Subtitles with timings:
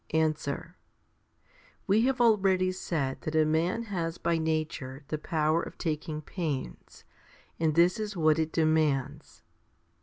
[0.15, 0.77] Answer.
[1.85, 7.03] We have already said that a man has by nature the power of taking pains,
[7.59, 9.43] and this is what it demands.